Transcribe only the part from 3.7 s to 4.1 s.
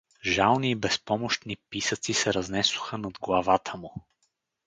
му.